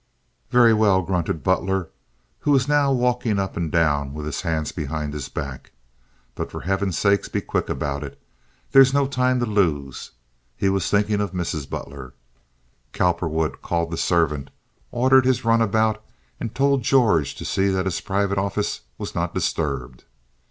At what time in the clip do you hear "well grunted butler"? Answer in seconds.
0.73-1.89